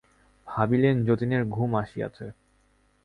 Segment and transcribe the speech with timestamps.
[0.47, 2.25] ভাবিলেন, যতীনের ঘুম আসিয়াছে।